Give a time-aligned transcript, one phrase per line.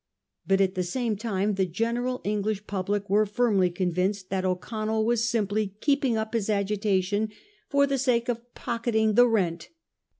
[0.47, 5.75] But at that time the general English public were firmly convinced that O'Connell was simply
[5.79, 7.29] keeping up his agitation
[7.69, 9.69] for the sake of pocketing' the rent.